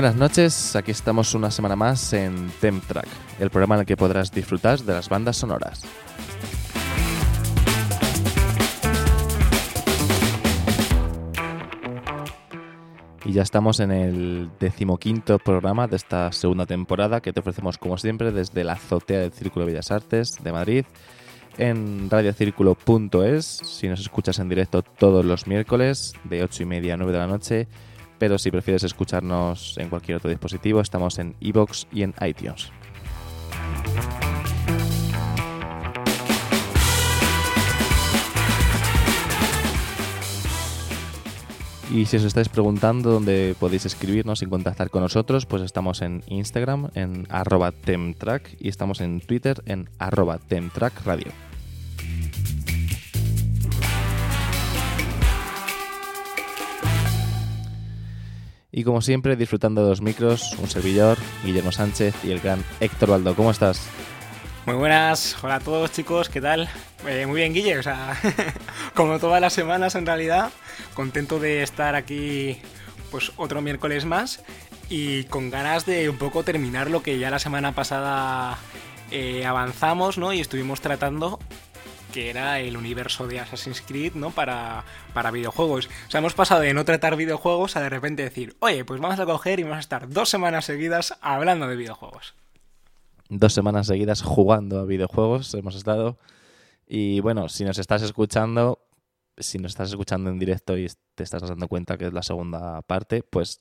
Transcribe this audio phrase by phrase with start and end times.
[0.00, 3.06] Buenas noches, aquí estamos una semana más en Temtrack,
[3.38, 5.82] el programa en el que podrás disfrutar de las bandas sonoras.
[13.26, 17.98] Y ya estamos en el decimoquinto programa de esta segunda temporada que te ofrecemos como
[17.98, 20.86] siempre desde la azotea del Círculo de Bellas Artes de Madrid
[21.58, 26.96] en radiocírculo.es si nos escuchas en directo todos los miércoles de 8 y media a
[26.96, 27.68] 9 de la noche
[28.20, 32.70] pero si prefieres escucharnos en cualquier otro dispositivo, estamos en iVoox y en iTunes.
[41.92, 46.22] Y si os estáis preguntando dónde podéis escribirnos y contactar con nosotros, pues estamos en
[46.26, 51.49] Instagram en arroba temtrack y estamos en Twitter en arroba temtrackradio.
[58.72, 63.10] Y como siempre, disfrutando de los micros, un servidor, Guillermo Sánchez y el gran Héctor
[63.10, 63.34] Baldo.
[63.34, 63.88] ¿Cómo estás?
[64.66, 66.68] Muy buenas, hola a todos chicos, ¿qué tal?
[67.08, 68.16] Eh, muy bien, Guille, o sea,
[68.94, 70.50] como todas las semanas en realidad,
[70.94, 72.58] contento de estar aquí
[73.10, 74.44] pues otro miércoles más
[74.88, 78.58] y con ganas de un poco terminar lo que ya la semana pasada
[79.10, 80.32] eh, avanzamos, ¿no?
[80.32, 81.40] Y estuvimos tratando
[82.10, 84.30] que era el universo de Assassin's Creed, ¿no?
[84.30, 84.84] Para,
[85.14, 85.86] para videojuegos.
[85.86, 89.18] O sea, hemos pasado de no tratar videojuegos a de repente decir, oye, pues vamos
[89.18, 92.34] a coger y vamos a estar dos semanas seguidas hablando de videojuegos.
[93.28, 96.18] Dos semanas seguidas jugando a videojuegos hemos estado.
[96.86, 98.80] Y bueno, si nos estás escuchando,
[99.36, 102.82] si nos estás escuchando en directo y te estás dando cuenta que es la segunda
[102.82, 103.60] parte, pues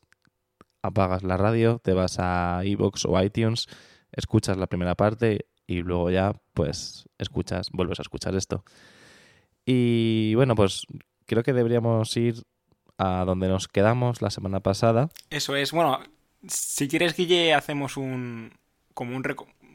[0.82, 3.68] apagas la radio, te vas a iVoox o iTunes,
[4.12, 8.66] escuchas la primera parte y luego ya pues escuchas, vuelves a escuchar esto.
[9.66, 10.88] Y bueno, pues
[11.28, 12.44] creo que deberíamos ir
[12.98, 15.10] a donde nos quedamos la semana pasada.
[15.30, 16.00] Eso es, bueno,
[16.48, 18.52] si quieres Guille hacemos un
[18.96, 19.24] como un,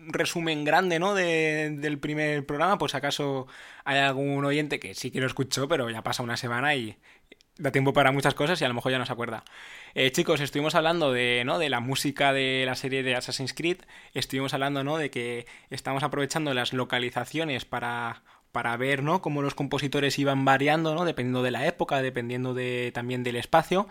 [0.09, 1.15] resumen grande, ¿no?
[1.15, 3.47] del primer programa, pues acaso
[3.85, 6.99] hay algún oyente que sí que lo escuchó, pero ya pasa una semana y,
[7.57, 9.45] da tiempo para muchas cosas y a lo mejor ya no se acuerda.
[9.95, 11.59] Eh, chicos, estuvimos hablando de, ¿no?
[11.59, 13.79] de la música de la serie de Assassin's Creed,
[14.13, 14.97] estuvimos hablando ¿no?
[14.97, 19.23] de que estamos aprovechando las localizaciones para, para ver ¿no?
[19.23, 21.05] cómo los compositores iban variando, ¿no?
[21.05, 23.89] dependiendo de la época, dependiendo de, también del espacio,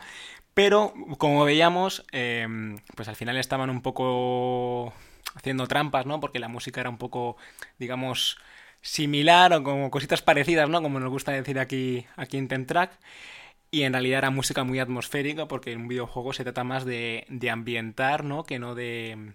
[0.53, 4.93] pero como veíamos, em, pues al final estaban un poco
[5.35, 6.19] haciendo trampas, ¿no?
[6.19, 7.37] porque la música era un poco,
[7.79, 8.37] digamos,
[8.81, 10.81] similar o como cositas parecidas, ¿no?
[10.81, 12.91] Como nos gusta decir aquí, aquí en Tentrack.
[13.73, 17.25] Y en realidad era música muy atmosférica porque en un videojuego se trata más de,
[17.27, 18.43] de ambientar, ¿no?
[18.43, 19.33] Que no de,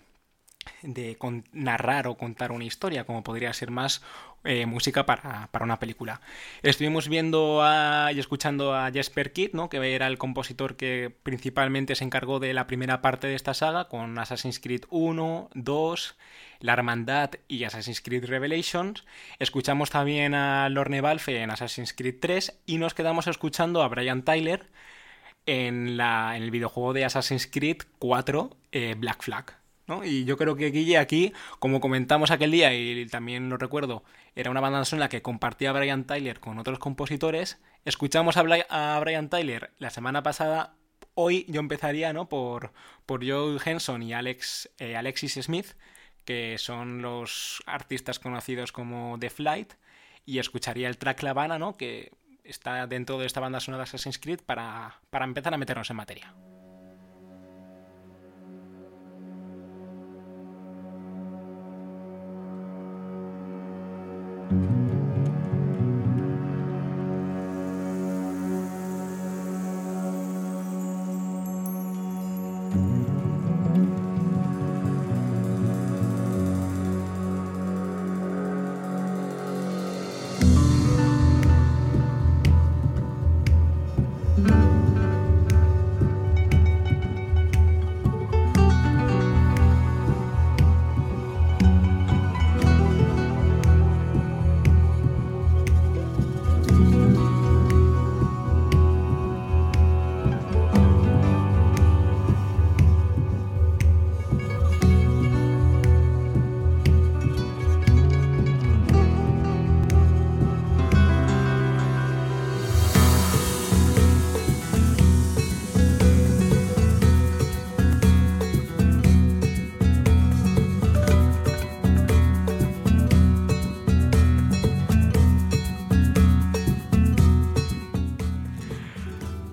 [0.83, 1.19] de
[1.53, 4.03] narrar o contar una historia, como podría ser más
[4.45, 6.21] eh, música para, una película.
[6.63, 7.61] Estuvimos viendo
[8.13, 9.69] y escuchando a Jesper Kidd, ¿no?
[9.69, 13.89] que era el compositor que principalmente se encargó de la primera parte de esta saga,
[13.89, 16.17] con Assassin's Creed 1, 2,
[16.61, 19.05] La Hermandad y Assassin's Creed Revelations.
[19.39, 24.23] Escuchamos también a Lorne Balfe en Assassin's Creed 3 y nos quedamos escuchando a Brian
[24.23, 24.67] Tyler
[25.47, 29.58] en, la, en el videojuego de Assassin's Creed 4, eh, Black Flag.
[30.05, 34.05] Y yo creo que Guille aquí, como comentamos aquel día y también lo recuerdo,
[34.35, 37.59] era una banda sonora que compartía Brian Tyler con otros compositores.
[37.85, 38.43] Escuchamos a,
[39.01, 40.75] Brian Tyler la semana pasada.
[41.15, 42.29] Hoy yo empezaría, ¿no?
[42.29, 42.73] Por,
[43.07, 45.69] por Joe Henson y Alex, eh, Alexis Smith,
[46.25, 49.73] que son los artistas conocidos como The Flight,
[50.27, 51.77] y escucharía el track La Habana, ¿no?
[51.77, 52.13] Que
[52.45, 55.97] está dentro de esta banda sonora de Assassin's Creed para, para empezar a meternos en
[55.97, 56.35] materia.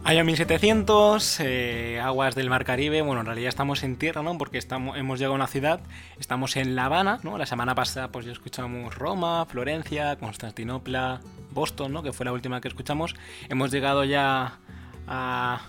[0.08, 3.02] Año 1700, eh, aguas del Mar Caribe.
[3.02, 4.38] Bueno, en realidad estamos en tierra, ¿no?
[4.38, 5.80] Porque estamos, hemos llegado a una ciudad,
[6.20, 7.40] estamos en La Habana, ¿no?
[7.40, 12.04] La semana pasada, pues ya escuchamos Roma, Florencia, Constantinopla, Boston, ¿no?
[12.04, 13.16] Que fue la última que escuchamos.
[13.50, 14.60] Hemos llegado ya
[15.08, 15.62] a.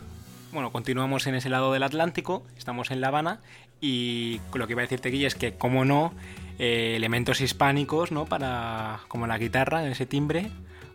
[0.53, 3.41] Bueno, continuamos en ese lado del Atlántico, estamos en La Habana.
[3.81, 6.12] Y lo que iba a decirte, Guille, es que, como no,
[6.59, 8.27] eh, elementos hispánicos, ¿no?
[8.27, 10.50] Para, como la guitarra, en ese timbre,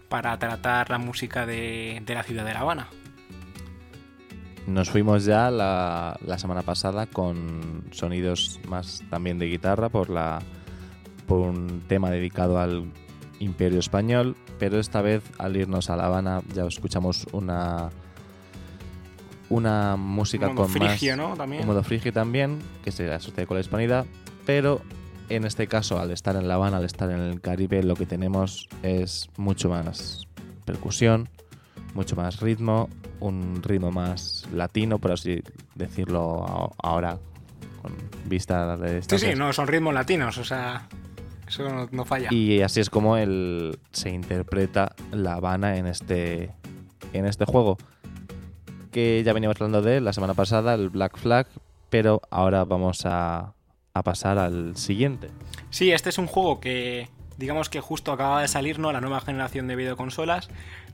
[0.09, 2.87] para tratar la música de, de la ciudad de La Habana.
[4.67, 10.39] Nos fuimos ya la, semana pasada con sonidos más también de guitarra por, la,
[11.27, 12.91] por un tema dedicado al
[13.39, 17.89] Imperio Español, pero esta vez al irnos a La Habana ya escuchamos una
[19.49, 21.35] una música un con frigio, más ¿no?
[21.35, 21.63] También.
[21.63, 24.05] un modo frigio también que se asocia con la hispanidad,
[24.45, 24.81] pero
[25.27, 28.05] en este caso al estar en La Habana, al estar en el Caribe, lo que
[28.05, 30.27] tenemos es mucho más
[30.65, 31.27] percusión,
[31.93, 32.89] mucho más ritmo,
[33.19, 35.41] un ritmo más latino, por así
[35.75, 37.17] decirlo ahora,
[37.81, 37.93] con
[38.25, 39.17] vista de esta.
[39.17, 40.87] Sí, sí, no, son ritmos latinos, o sea,
[41.47, 42.29] eso no, falla.
[42.31, 46.51] Y así es como el, se interpreta La Habana en este,
[47.13, 47.77] en este juego.
[48.91, 51.47] Que ya veníamos hablando de él la semana pasada, el Black Flag,
[51.89, 53.53] pero ahora vamos a,
[53.93, 55.29] a pasar al siguiente.
[55.69, 58.91] Sí, este es un juego que digamos que justo acaba de salir ¿no?
[58.91, 60.49] la nueva generación de videoconsolas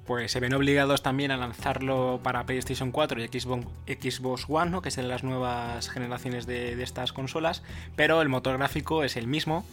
[0.07, 4.81] pues se ven obligados también a lanzarlo para PlayStation 4 y Xbox, One, ¿no?
[4.81, 7.61] que son las nuevas generaciones de, estas consolas,
[7.97, 9.65] pero el motor gráfico es el mismo.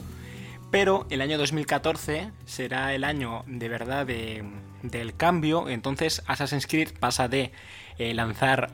[0.73, 7.29] Pero el año 2014 será el año de verdad del cambio, entonces Assassin's Creed pasa
[7.29, 7.53] de
[7.99, 8.73] eh, lanzar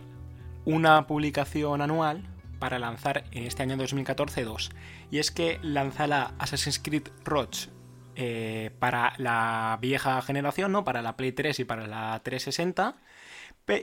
[0.65, 2.25] una publicación anual
[2.59, 4.71] para lanzar en este año 2014 dos.
[5.11, 7.69] Y es que lanza la Assassin's Creed Roach
[8.17, 10.85] eh, para la vieja generación, ¿no?
[10.85, 12.97] Para la Play 3 y para la 360.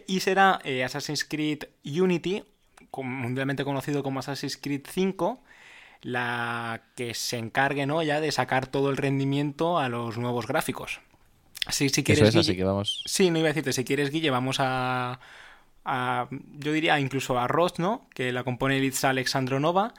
[0.05, 2.43] Y será eh, Assassin's Creed Unity,
[2.91, 5.41] mundialmente conocido como Assassin's Creed 5,
[6.01, 8.03] la que se encargue ¿no?
[8.03, 11.00] ya de sacar todo el rendimiento a los nuevos gráficos.
[11.65, 13.03] Así, si quieres, así que vamos.
[13.05, 15.19] Sí, no iba a decirte, si quieres, Guille, vamos a.
[15.86, 18.07] yo diría incluso a Rost, ¿no?
[18.13, 19.93] Que la compone Litza Alexandronova,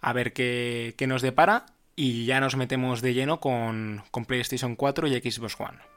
[0.00, 4.76] a ver qué, qué nos depara y ya nos metemos de lleno con, con PlayStation
[4.76, 5.93] 4 y Xbox One.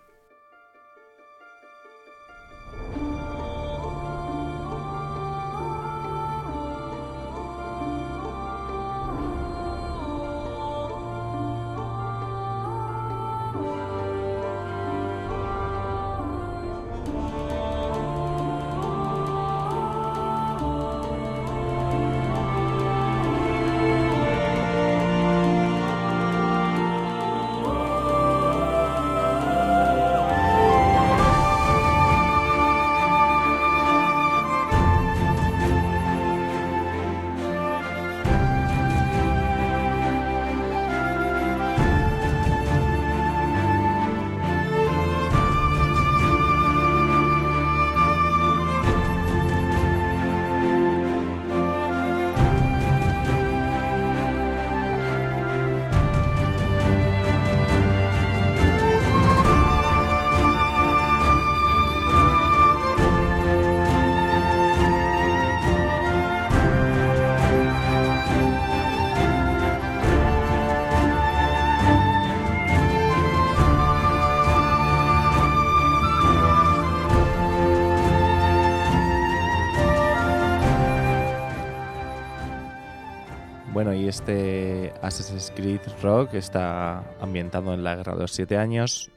[83.77, 89.11] Y este Assassin's Creed Rock está ambientado en la Guerra de los Siete Años.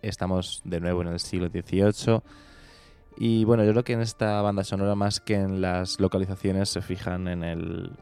[0.00, 2.22] Estamos de nuevo en el siglo XVIII.
[3.18, 6.80] Y bueno, yo creo que en esta banda sonora, más que en las localizaciones, se
[6.80, 7.92] fijan en, el,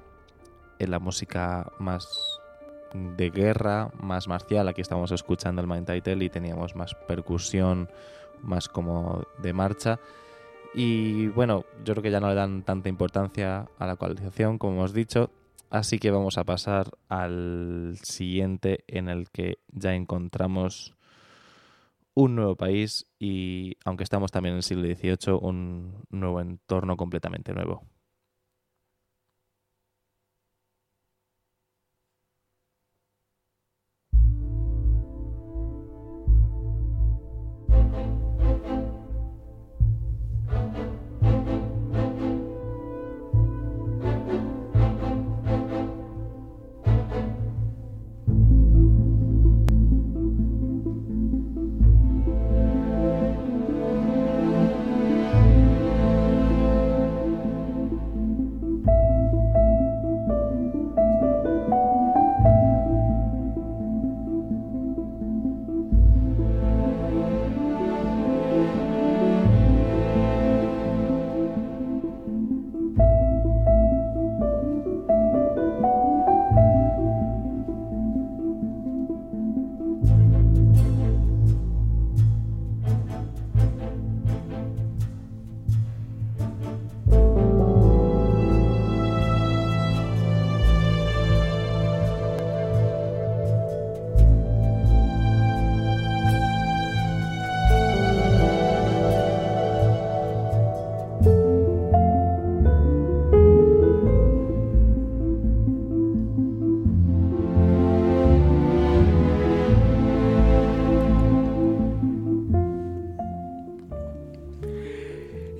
[0.78, 2.06] en la música más
[2.94, 4.68] de guerra, más marcial.
[4.68, 7.90] Aquí estamos escuchando el main title y teníamos más percusión,
[8.42, 9.98] más como de marcha.
[10.72, 14.74] Y bueno, yo creo que ya no le dan tanta importancia a la localización, como
[14.74, 15.30] hemos dicho.
[15.70, 20.94] Así que vamos a pasar al siguiente en el que ya encontramos
[22.14, 27.52] un nuevo país y, aunque estamos también en el siglo XVIII, un nuevo entorno completamente
[27.52, 27.82] nuevo.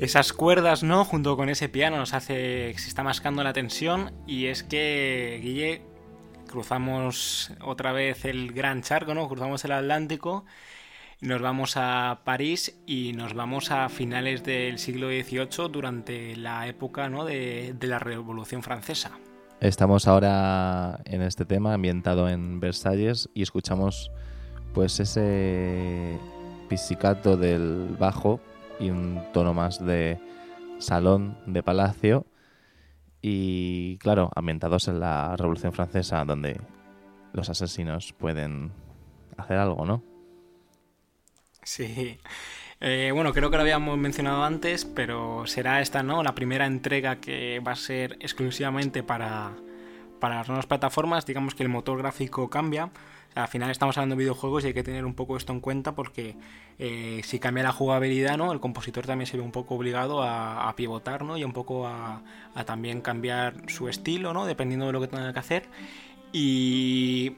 [0.07, 1.05] Esas cuerdas, ¿no?
[1.05, 5.83] Junto con ese piano nos hace se está mascando la tensión y es que Guille
[6.49, 9.29] cruzamos otra vez el gran charco, ¿no?
[9.29, 10.45] Cruzamos el Atlántico,
[11.21, 17.09] nos vamos a París y nos vamos a finales del siglo XVIII durante la época,
[17.09, 17.25] ¿no?
[17.25, 19.11] de, de la Revolución Francesa.
[19.61, 24.13] Estamos ahora en este tema ambientado en Versalles y escuchamos
[24.73, 26.17] pues ese
[26.69, 28.41] pizzicato del bajo
[28.79, 30.19] y un tono más de
[30.79, 32.27] salón de palacio
[33.23, 36.61] y claro, ambientados en la Revolución Francesa donde
[37.33, 38.73] los asesinos pueden
[39.37, 40.03] hacer algo, ¿no?
[41.63, 42.19] Sí.
[42.81, 46.23] Eh, bueno, creo que lo habíamos mencionado antes, pero será esta, ¿no?
[46.23, 49.53] La primera entrega que va a ser exclusivamente para,
[50.21, 51.27] para las nuevas plataformas.
[51.27, 52.91] Digamos que el motor gráfico cambia
[53.37, 55.95] al final estamos hablando de videojuegos y hay que tener un poco esto en cuenta
[55.95, 56.37] porque
[56.79, 58.51] eh, si cambia la jugabilidad, ¿no?
[58.51, 61.37] El compositor también se ve un poco obligado a, pivotar, ¿no?
[61.37, 62.23] Y un poco a,
[62.65, 64.47] también cambiar su estilo, ¿no?
[64.47, 65.65] Dependiendo de lo que tenga que hacer.
[66.33, 67.37] Y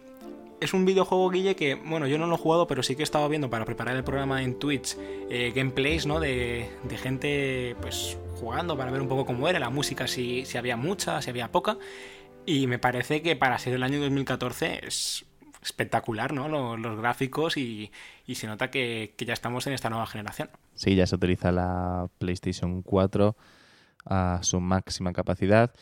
[0.61, 3.05] es un videojuego, Guille, que, bueno, yo no lo he jugado, pero sí que he
[3.05, 4.97] estado viendo para preparar el programa en Twitch
[5.31, 6.21] eh, gameplays, ¿no?
[6.21, 6.69] De,
[7.02, 11.21] gente, pues, jugando para ver un poco cómo era la música, si, si había mucha,
[11.23, 11.76] si había poca.
[12.47, 15.27] Y me parece que para ser el año 2014 es
[15.69, 16.49] espectacular, ¿no?
[16.77, 17.91] Los, gráficos y,
[18.27, 20.49] se nota que, ya estamos en esta nueva generación.
[20.75, 23.37] Sí, ya se utiliza la PlayStation 4
[24.07, 25.73] a su máxima capacidad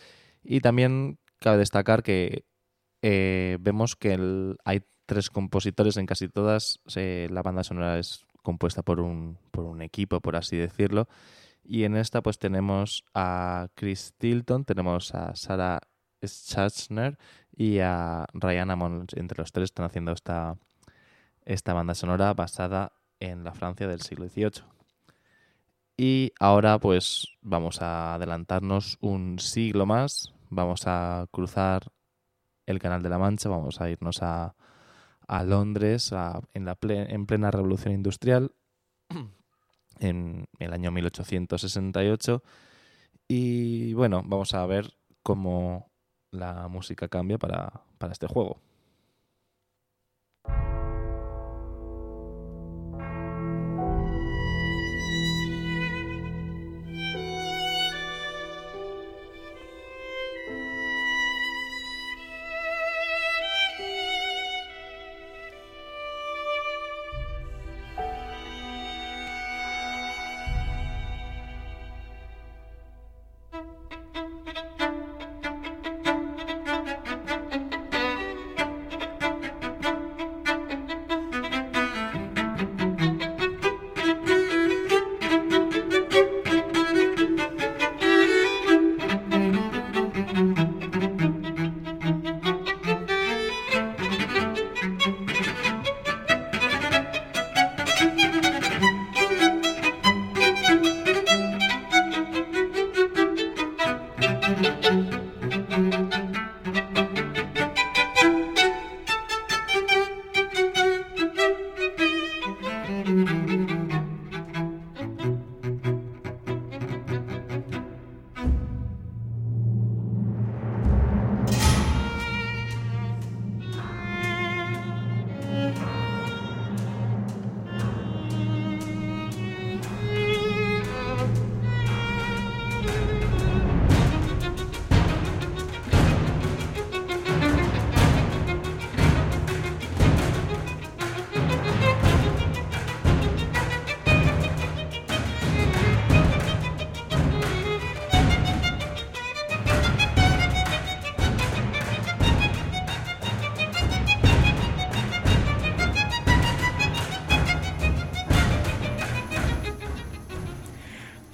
[0.42, 2.44] y también cabe destacar que
[3.02, 4.18] eh, vemos que
[4.64, 6.80] hay tres compositores en casi todas.
[6.94, 11.08] la banda sonora es compuesta por un, por un equipo, por así decirlo.
[11.62, 15.80] Y en esta pues tenemos a Chris Tilton, tenemos a Sarah
[16.28, 17.18] Schachner
[17.56, 19.06] y a Ryan Amon.
[19.14, 20.56] Entre los tres están haciendo esta,
[21.44, 24.64] esta banda sonora basada en la Francia del siglo XVIII.
[25.96, 31.90] Y ahora pues vamos a adelantarnos un siglo más, vamos a cruzar
[32.66, 34.54] el Canal de la Mancha, vamos a irnos a,
[35.26, 36.12] a Londres
[36.52, 38.52] en, la en plena revolución industrial
[40.00, 42.42] en el año 1868
[43.28, 44.92] y bueno, vamos a ver
[45.22, 45.90] cómo
[46.30, 48.60] la música cambia para, para este juego.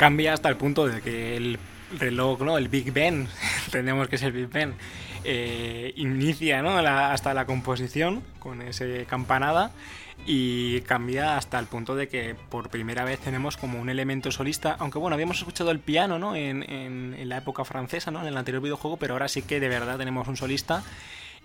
[0.02, 1.60] Cambia hasta el punto de que el
[1.96, 2.58] reloj, ¿no?
[2.58, 3.28] El Big Ben,
[3.66, 4.74] entendemos que es el Big Ben,
[5.22, 6.76] eh, inicia ¿no?
[6.76, 9.70] hasta la composición con ese campanada
[10.26, 14.74] y cambia hasta el punto de que por primera vez tenemos como un elemento solista,
[14.80, 16.34] aunque bueno, habíamos escuchado el piano ¿no?
[16.34, 18.22] en, en, la época francesa, ¿no?
[18.22, 20.82] en el anterior videojuego, pero ahora sí que de verdad tenemos un solista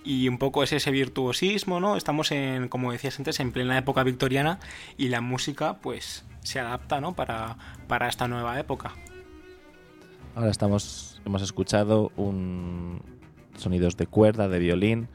[0.08, 1.98] y un poco es ese virtuosismo, ¿no?
[1.98, 4.60] Estamos en, como decías antes, en plena época victoriana
[4.98, 7.14] y la música pues se adapta, ¿no?
[7.14, 8.94] Para, para esta nueva época.
[10.34, 13.02] Ahora estamos, hemos escuchado un
[13.58, 15.10] sonidos de cuerda, de violín,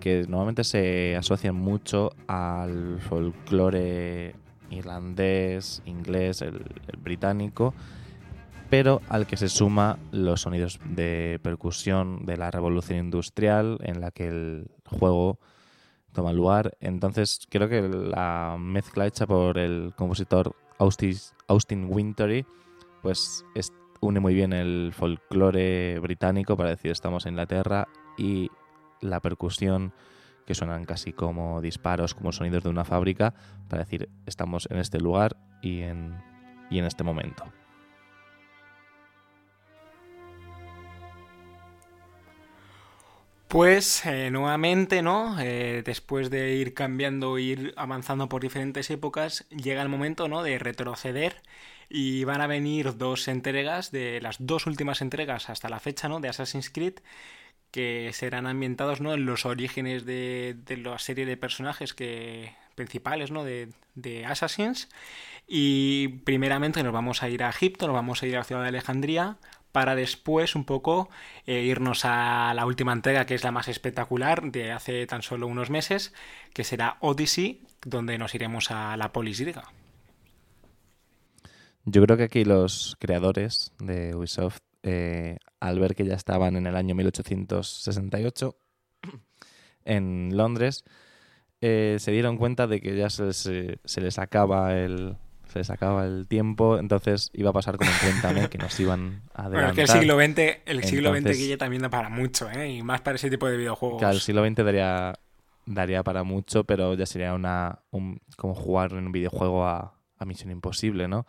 [0.00, 4.34] que normalmente se asocian mucho al folclore
[4.70, 6.62] irlandés, inglés, el,
[7.00, 7.74] británico,
[8.70, 14.10] pero al que se suma los sonidos de percusión de la revolución industrial en la
[14.10, 15.38] que el juego
[16.12, 16.76] toma lugar.
[16.80, 22.44] Entonces creo que la mezcla hecha por el compositor Austin, Wintory
[23.02, 23.44] pues
[24.00, 27.86] une muy bien el folclore británico para decir estamos en Inglaterra
[28.18, 28.50] y
[29.00, 29.92] la percusión
[30.44, 33.34] que suenan casi como disparos, como sonidos de una fábrica,
[33.68, 36.14] para decir estamos en este lugar y en,
[36.70, 37.44] y en este momento.
[43.56, 45.40] Pues nuevamente, ¿no?
[45.40, 50.42] Eh, después de ir cambiando, ir avanzando por diferentes épocas, llega el momento, ¿no?
[50.42, 51.40] De retroceder
[51.88, 56.20] y van a venir dos entregas de las dos últimas entregas hasta la fecha, ¿no?
[56.20, 56.96] De Assassin's Creed
[57.70, 59.14] que serán ambientados ¿no?
[59.14, 63.44] en los orígenes de, la serie de personajes que principales ¿no?
[63.44, 64.88] de, de Assassins
[65.46, 68.62] y primeramente nos vamos a ir a Egipto, nos vamos a ir a la ciudad
[68.62, 69.36] de Alejandría
[69.76, 71.10] para después un poco
[71.44, 75.46] eh, irnos a la última entrega que es la más espectacular de hace tan solo
[75.46, 76.14] unos meses
[76.54, 79.64] que será Odyssey donde nos iremos a la polis griega.
[81.84, 86.66] Yo creo que aquí los creadores de Ubisoft eh, al ver que ya estaban en
[86.66, 88.56] el año 1868
[89.84, 90.84] en Londres,
[91.60, 95.18] eh, se dieron cuenta de que ya se les, acaba el,
[95.52, 99.46] se les acaba el tiempo, entonces iba a pasar como Cuéntame, que nos iban a
[99.46, 99.50] adelantar.
[99.50, 102.70] Bueno, que el siglo XX, el siglo XX también da para mucho, ¿eh?
[102.70, 103.98] Y más para ese tipo de videojuegos.
[103.98, 105.14] Claro, el siglo XX daría,
[105.64, 110.24] daría para mucho, pero ya sería una un, como jugar en un videojuego a, a
[110.24, 111.26] Misión Imposible, ¿no?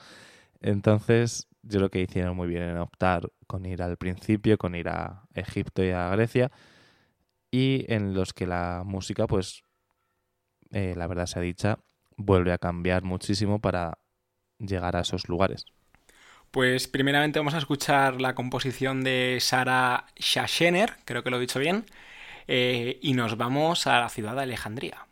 [0.61, 4.89] Entonces, yo lo que hicieron muy bien en optar con ir al principio, con ir
[4.89, 6.51] a Egipto y a Grecia,
[7.51, 9.63] y en los que la música, pues,
[10.71, 11.79] eh, la verdad se ha dicha,
[12.17, 13.97] vuelve a cambiar muchísimo para
[14.59, 15.65] llegar a esos lugares.
[16.51, 21.59] Pues primeramente vamos a escuchar la composición de Sara Shashener, creo que lo he dicho
[21.59, 21.85] bien,
[22.47, 25.06] eh, y nos vamos a la ciudad de Alejandría.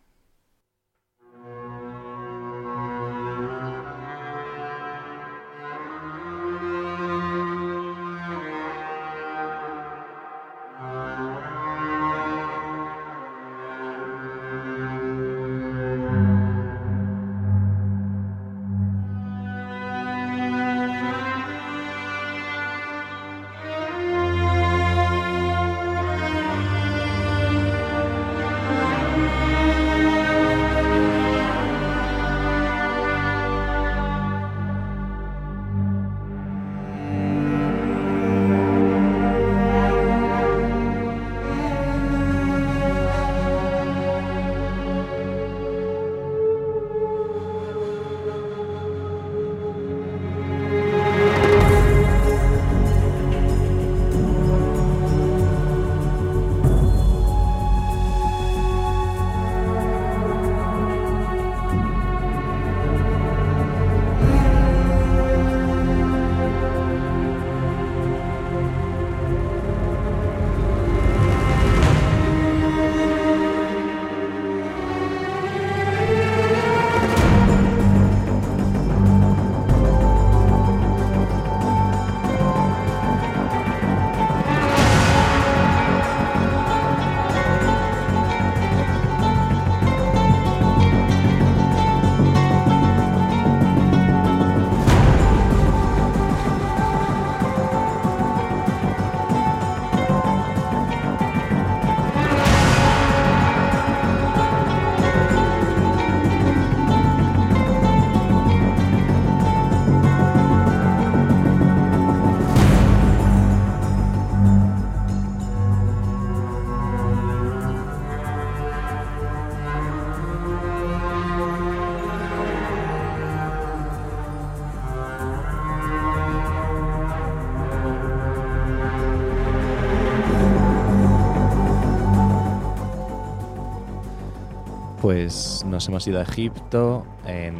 [135.15, 137.55] Pues nos hemos ido a Egipto, en,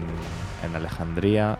[0.61, 1.57] en Alejandría,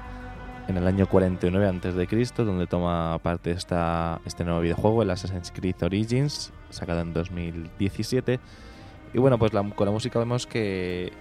[0.67, 5.81] en el año 49 a.C., donde toma parte esta, este nuevo videojuego, el Assassin's Creed
[5.83, 8.41] Origins, sacado en 2017.
[9.13, 11.13] Y bueno, pues con la música vemos que...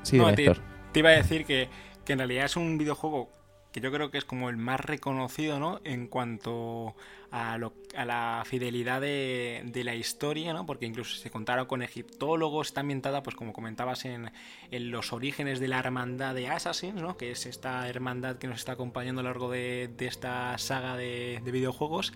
[0.00, 0.50] Sí, no, te,
[0.92, 1.68] te, iba a decir que,
[2.06, 3.28] que en realidad es un videojuego
[3.70, 5.78] que yo creo que es como el más reconocido, ¿no?
[5.84, 6.94] En cuanto
[7.32, 7.58] a,
[8.04, 10.66] la fidelidad de, la historia, ¿no?
[10.66, 14.30] Porque incluso se contaron con egiptólogos, está ambientada, pues como comentabas, en,
[14.70, 17.16] los orígenes de la hermandad de Assassins, ¿no?
[17.16, 21.40] Que es esta hermandad que nos está acompañando a lo largo de, esta saga de,
[21.44, 22.12] videojuegos.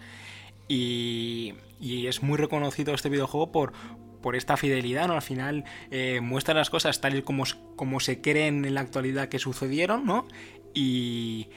[0.68, 3.72] Y, y, es muy reconocido este videojuego por,
[4.20, 5.14] por esta fidelidad, ¿no?
[5.14, 7.44] Al final eh, muestra las cosas tal y como,
[7.76, 10.26] como se creen en la actualidad que sucedieron, ¿no?
[10.74, 11.48] Y,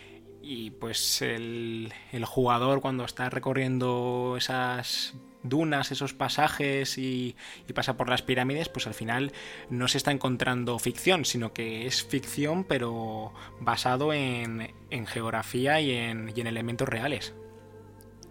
[0.42, 7.36] y pues el, el, jugador cuando está recorriendo esas dunas, esos pasajes y,
[7.74, 9.32] pasa por las pirámides, pues al final
[9.70, 15.92] no se está encontrando ficción, sino que es ficción pero basado en, en geografía y
[15.92, 17.34] en, y en elementos reales.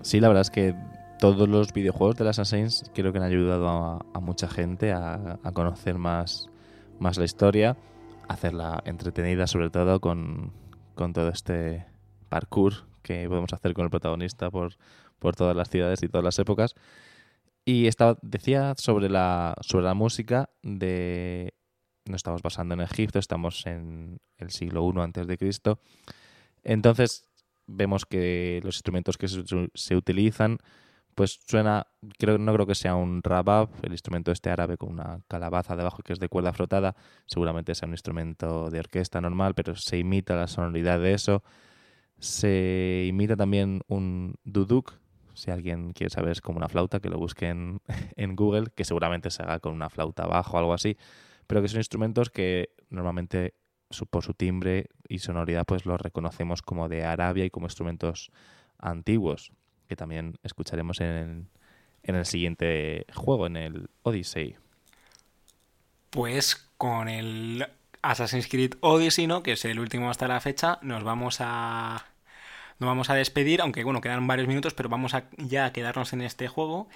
[0.03, 0.75] Sí, la verdad es que
[1.18, 5.99] todos los videojuegos de las Assassins creo que han ayudado a, mucha gente a, conocer
[5.99, 6.49] más,
[6.99, 7.77] más la historia,
[8.29, 10.53] a hacerla entretenida sobre todo con,
[10.94, 11.87] todo este
[12.29, 14.77] parkour que podemos hacer con el protagonista por,
[15.19, 16.75] por todas las ciudades y todas las épocas.
[17.64, 21.55] Y estaba, decía sobre la, sobre la música de...
[22.07, 25.79] No estamos pasando en Egipto, estamos en el siglo I antes de Cristo.
[26.64, 27.29] Entonces
[27.67, 29.43] vemos que los instrumentos que se,
[29.75, 30.59] se utilizan
[31.19, 35.19] pues suena, creo, no creo que sea un rabab, el instrumento este árabe con una
[35.27, 36.95] calabaza debajo que es de cuerda frotada,
[37.27, 41.43] seguramente sea un instrumento de orquesta normal, pero se imita la sonoridad de eso.
[42.18, 44.94] Se imita también un duduk,
[45.35, 47.48] si alguien quiere saber es como una flauta, que lo busque
[48.16, 50.96] en, Google, que seguramente se haga con una flauta bajo o algo así,
[51.46, 53.54] pero que son instrumentos que normalmente
[54.11, 58.31] por su timbre y sonoridad pues los reconocemos como de Arabia y como instrumentos
[58.78, 59.52] antiguos
[59.88, 61.48] que también escucharemos en
[62.02, 64.57] el, siguiente juego, en el Odyssey.
[66.11, 67.66] Pues con el
[68.03, 69.43] Assassin's Creed Odyssey, ¿no?
[69.43, 72.07] Que es el último hasta la fecha, nos vamos a.
[72.79, 76.23] Nos vamos a despedir, aunque bueno, quedan varios minutos, pero vamos a ya quedarnos en
[76.23, 76.89] este juego.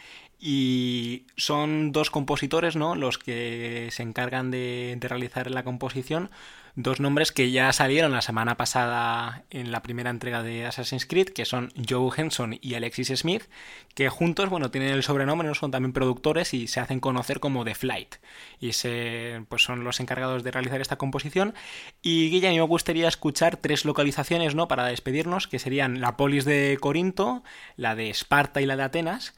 [0.44, 2.96] Y son dos compositores, ¿no?
[2.96, 6.31] Los que se encargan de, de realizar la composición
[6.74, 11.28] dos nombres que ya salieron la semana pasada en la primera entrega de Assassin's Creed,
[11.28, 13.44] que son Joe Henson y Alexis Smith,
[13.94, 17.64] que juntos, bueno, tienen el sobrenombre, no son también productores y se hacen conocer como
[17.64, 18.16] The Flight.
[18.59, 21.55] Y se, pues son los encargados de realizar esta composición.
[22.00, 24.66] Y Guilla, a mí me gustaría escuchar tres localizaciones, ¿no?
[24.68, 27.42] Para despedirnos, que serían la polis de Corinto,
[27.76, 29.35] la de Esparta y la de Atenas.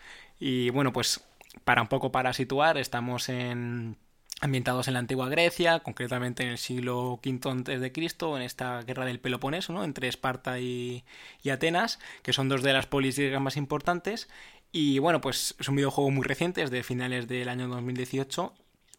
[0.47, 1.25] Y bueno, pues
[1.65, 3.97] para un poco para situar, estamos en
[4.43, 9.21] ambientados en la antigua Grecia, concretamente en el siglo V a.C., en esta guerra del
[9.21, 9.85] Peloponeso, ¿no?
[9.85, 11.03] entre Esparta y,
[11.51, 14.29] Atenas, que son dos de las polis griegas más importantes.
[14.71, 18.53] Y bueno, pues es un videojuego muy reciente, es de finales del año 2018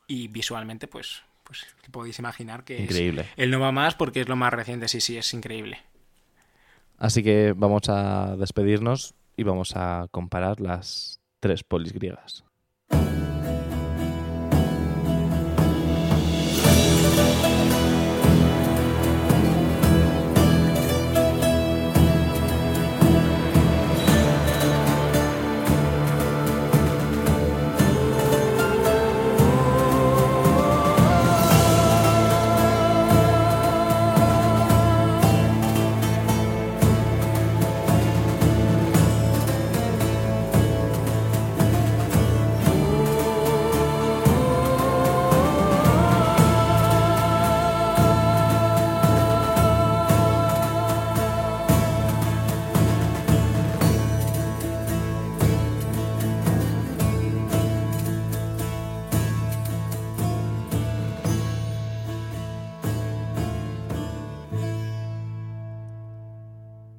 [0.07, 3.21] y visualmente, pues, pues podéis imaginar que increíble.
[3.21, 5.77] Es, él no va más porque es lo más reciente, sí, sí, es increíble.
[6.97, 12.43] Así que vamos a despedirnos y vamos a comparar las tres polis griegas.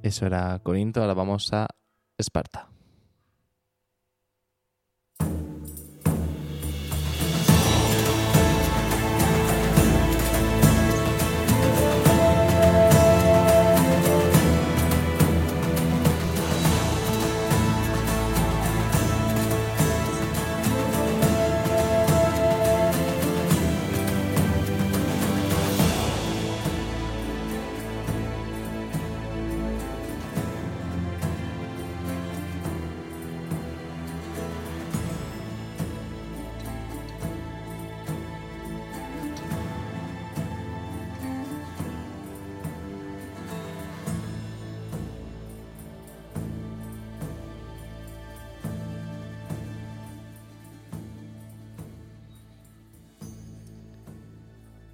[0.06, 1.66] Eso era Corinto, ahora vamos a
[2.16, 2.75] Esparta.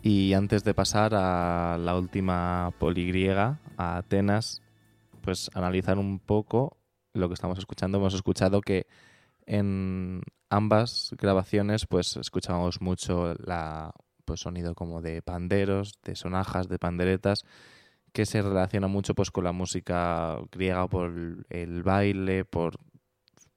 [0.03, 4.61] Y antes de pasar a la última poligriega, a Atenas,
[5.21, 6.77] pues analizar un poco
[7.15, 7.99] lo que estamos escuchando.
[7.99, 8.88] Hemos escuchado que
[9.47, 13.93] en ambas grabaciones pues escuchamos mucho la
[14.25, 17.45] pues sonido como de panderos, de sonajas, de panderetas
[18.12, 21.12] que se relaciona mucho pues con la música griega por
[21.49, 22.75] el baile, por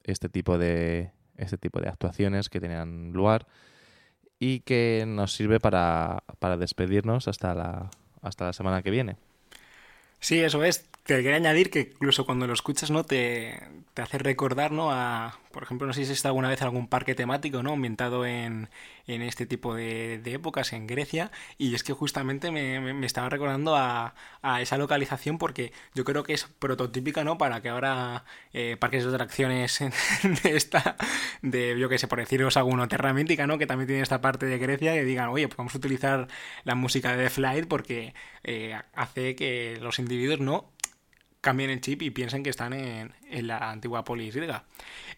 [0.04, 3.48] este tipo de este tipo de actuaciones que tenían lugar
[4.40, 7.90] y que nos sirve para, para despedirnos hasta la
[8.26, 9.18] hasta la semana que viene.
[10.20, 10.86] Sí, eso es.
[11.06, 13.04] Te quería añadir que incluso cuando lo escuchas, ¿no?
[13.04, 13.62] Te,
[13.94, 14.92] te hace recordar, ¿no?
[14.92, 17.74] A, por ejemplo, no sé si estado alguna vez algún parque temático, ¿no?
[17.74, 18.70] Ambientado en,
[19.06, 21.32] en este tipo de, épocas, en Grecia.
[21.60, 26.24] Y es que justamente me, me, estaba recordando a, a, esa localización porque yo creo
[26.24, 27.38] que es prototípica, ¿no?
[27.38, 29.80] Para que ahora eh, parques de atracciones
[30.44, 30.98] de esta,
[31.44, 33.60] de, yo qué sé, por deciros alguna Terra Mítica, ¿no?
[33.60, 36.28] Que también tiene esta parte de Grecia, y digan, oye, pues vamos a utilizar
[36.64, 40.75] la música de Flight porque eh, hace que los individuos no
[41.46, 43.14] cambien el chip y piensen que están en,
[43.48, 44.64] la antigua polis griega.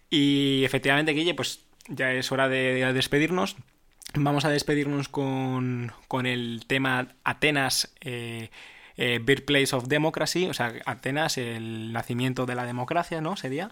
[0.09, 3.55] Y efectivamente, Guille, pues ya es hora de, de despedirnos.
[4.13, 8.49] Vamos a despedirnos con, con el tema Atenas, eh,
[8.97, 13.37] eh, Birthplace of Democracy, o sea, Atenas, el nacimiento de la democracia, ¿no?
[13.37, 13.71] Sería.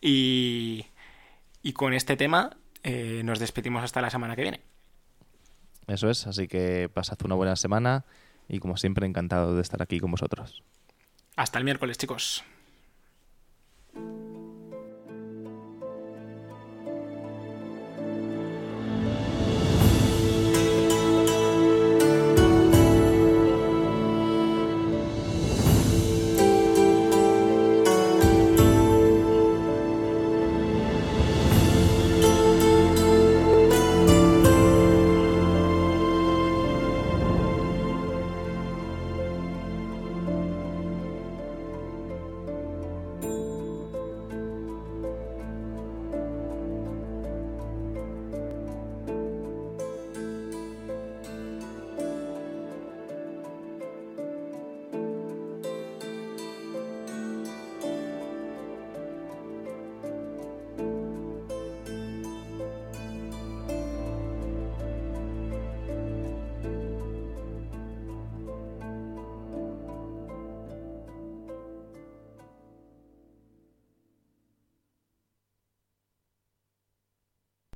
[0.00, 0.86] Y,
[1.64, 4.60] y con este tema eh, nos despedimos hasta la semana que viene.
[5.88, 8.04] Eso es, así que pasad una buena semana
[8.48, 10.62] y como siempre encantado de estar aquí con vosotros.
[11.38, 12.42] Hasta el miércoles, chicos.